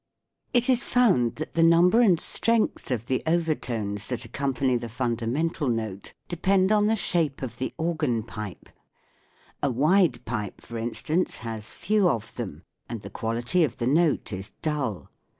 It 0.51 0.67
is 0.67 0.83
found 0.85 1.35
that 1.35 1.53
the 1.53 1.61
number 1.61 2.01
and 2.01 2.19
strength 2.19 2.89
of 2.89 3.05
the 3.05 3.21
overtones 3.27 4.07
that 4.07 4.25
accompany 4.25 4.75
the 4.75 4.89
fundamental 4.89 5.67
note 5.67 6.15
depend 6.27 6.71
on 6.71 6.87
the 6.87 6.95
shape 6.95 7.43
of 7.43 7.59
the 7.59 7.71
organ 7.77 8.23
pipe: 8.23 8.69
a 9.61 9.69
wide 9.69 10.25
pipe, 10.25 10.59
for 10.59 10.79
instance, 10.79 11.35
has 11.45 11.69
few 11.75 12.09
of 12.09 12.33
them, 12.35 12.63
and 12.89 13.03
the 13.03 13.11
ISO 13.11 13.11
THE 13.11 13.11
WORLD 13.11 13.11
OF 13.11 13.11
SOUND 13.11 13.13
quality 13.59 13.63
of 13.63 13.77
the 13.77 13.85
note 13.87 14.33
is 14.33 14.51
dull. 14.63 15.11